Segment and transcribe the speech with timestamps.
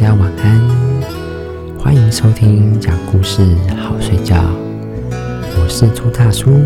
[0.00, 0.58] 大家晚安，
[1.78, 3.42] 欢迎收听讲故事
[3.76, 4.34] 好睡觉，
[5.10, 6.62] 我是朱大叔。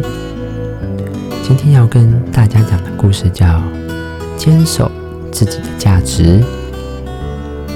[1.42, 3.44] 今天要跟大家讲的故事叫
[4.36, 4.88] 《坚守
[5.32, 6.22] 自己的价值》。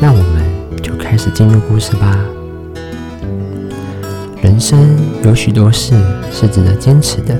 [0.00, 2.16] 那我们就开始进入故事吧。
[4.40, 4.78] 人生
[5.24, 5.92] 有许多事
[6.30, 7.36] 是值得坚持的。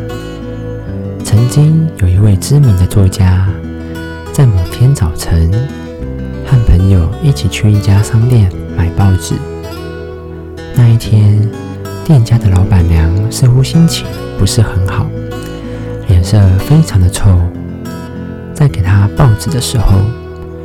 [1.25, 3.49] 曾经有一位知名的作家，
[4.33, 5.53] 在某天早晨，
[6.51, 9.35] 和朋友一起去一家商店买报纸。
[10.75, 11.49] 那一天，
[12.05, 14.07] 店家的老板娘似乎心情
[14.39, 15.07] 不是很好，
[16.09, 17.31] 脸色非常的臭。
[18.55, 20.01] 在给他报纸的时候，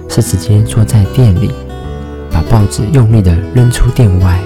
[0.09, 1.51] 是直接坐在店里，
[2.31, 4.39] 把报纸用力的扔出店外。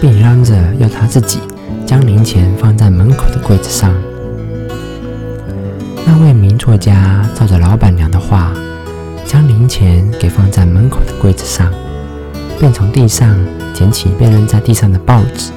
[0.00, 1.38] 并嚷着要他自己
[1.86, 3.90] 将零钱放在门口的柜子上。
[6.04, 8.52] 那位名作家照着老板娘的话，
[9.64, 11.72] 零钱给放在门口的柜子上，
[12.60, 13.34] 便从地上
[13.72, 15.52] 捡起被扔在地上的报纸，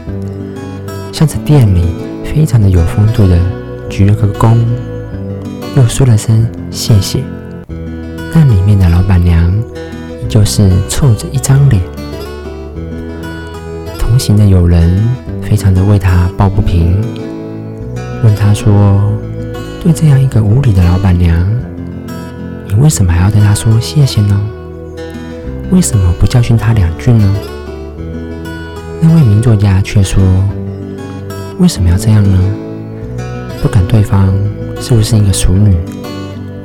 [1.11, 1.83] 向着店里
[2.23, 3.37] 非常的有风度的
[3.89, 4.57] 鞠了个躬，
[5.75, 7.21] 又说了声谢谢。
[8.33, 9.53] 但里面的老板娘
[10.23, 11.83] 依旧是臭着一张脸。
[13.99, 15.05] 同行的友人
[15.41, 16.95] 非常的为他抱不平，
[18.23, 19.11] 问他说
[19.83, 21.45] ：“对这样一个无理的老板娘，
[22.79, 24.39] 为什么还要对他说谢谢呢？
[25.71, 27.35] 为什么不教训他两句呢？”
[29.01, 30.23] 那位名作家却说
[31.59, 32.39] ：“为什么要这样呢？
[33.61, 34.33] 不管对方
[34.79, 35.75] 是不是一个淑女，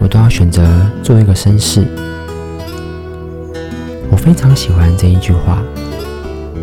[0.00, 0.62] 我都要选择
[1.02, 1.86] 做一个绅士。”
[4.10, 5.62] 我非常喜欢这一句话。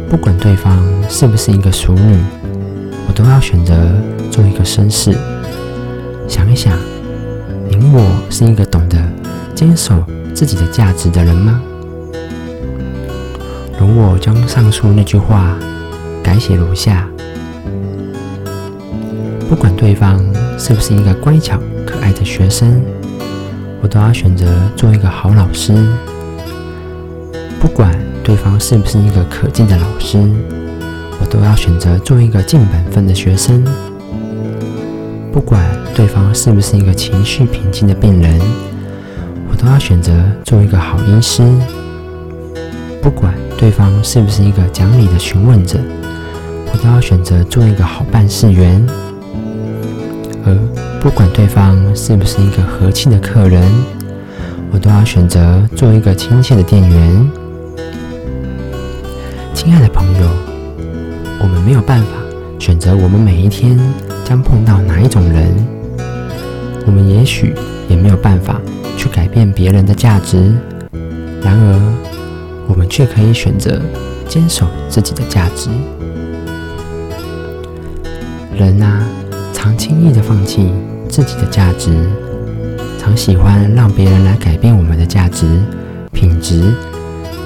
[0.10, 2.18] 不管对方是不是一个淑女，
[3.08, 3.76] 我都要选择
[4.32, 5.16] 做一个绅士。
[6.28, 6.74] 想一想，
[7.70, 8.82] 您我是一个懂
[9.60, 10.02] 坚守
[10.34, 11.62] 自己的价值的人吗？
[13.78, 15.54] 容我将上述那句话
[16.24, 17.06] 改写如下：
[19.50, 20.18] 不管对方
[20.58, 22.82] 是不是一个乖巧可爱的学生，
[23.82, 24.48] 我都要选择
[24.78, 25.74] 做一个好老师。
[27.60, 27.94] 不管。
[28.22, 30.20] 对方是不是一个可敬的老师，
[31.20, 33.66] 我都要选择做一个尽本分的学生。
[35.34, 35.66] 不管
[35.96, 38.40] 对方是不是一个情绪平静的病人，
[39.60, 40.14] 都要选择
[40.46, 41.44] 做一个好医师。
[43.02, 45.78] 不管对方是不是一个讲理的询问者，
[46.72, 48.84] 我都要选择做一个好办事员。
[50.46, 50.58] 而
[51.02, 53.62] 不管对方是不是一个和气的客人，
[54.72, 57.32] 我都要选择做一个亲切的店员。
[59.54, 60.30] 亲爱的朋友，
[61.42, 62.08] 我们没有办法
[62.58, 63.78] 选择我们每一天
[64.24, 65.54] 将碰到哪一种人，
[66.86, 67.54] 我们也许
[67.88, 68.60] 也没有办法
[68.98, 70.54] 去改变别人的价值。
[71.42, 71.80] 然而，
[72.68, 73.82] 我们却可以选择
[74.28, 75.70] 坚守自己的价值。
[78.56, 79.08] 人啊，
[79.54, 80.70] 常轻易的放弃
[81.08, 81.96] 自己的价值，
[83.00, 85.46] 常喜欢让别人来改变我们的价值
[86.12, 86.74] 品质，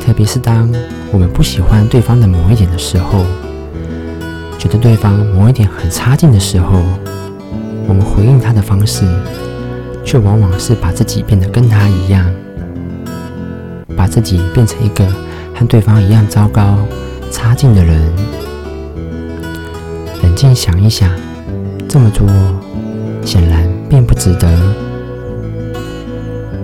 [0.03, 0.67] 特别是当。
[1.11, 3.23] 我们不喜欢对方的某一点的时候，
[4.57, 6.81] 觉得对方某一点很差劲的时候，
[7.87, 9.05] 我们回应他的方式，
[10.03, 12.25] 却往往是把自己变得跟他一样，
[13.95, 15.05] 把自己变成一个
[15.53, 16.77] 和对方一样糟糕、
[17.31, 18.01] 差劲的人。
[20.21, 21.09] 冷静想一想，
[21.87, 22.27] 这么做
[23.25, 24.49] 显然并不值得。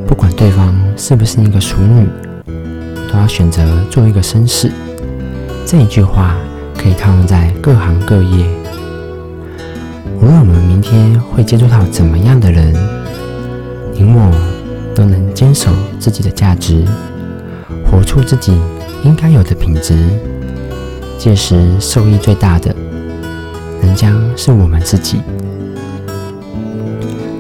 [0.08, 2.08] 不管对方是不是一个淑女。
[3.12, 4.72] 都要选择做一个绅士。
[5.66, 6.36] 这一句话
[6.78, 8.46] 可以套用在各行各业。
[10.22, 12.74] 无论我们明天会接触到怎么样的人，
[13.94, 14.32] 您我
[14.94, 16.86] 都能坚守自己的价值，
[17.86, 18.54] 活出自己
[19.04, 19.96] 应该有的品质。
[21.18, 22.76] 届时受益最大的，
[23.82, 25.22] 仍将是我们自己。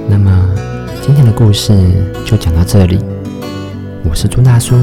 [0.10, 0.50] 那么，
[1.02, 1.74] 今天的故事
[2.26, 3.00] 就讲到这里。
[4.10, 4.76] 我是朱大叔。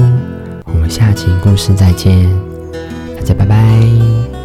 [0.65, 2.29] 我们下期故事再见，
[3.15, 4.36] 大家拜拜。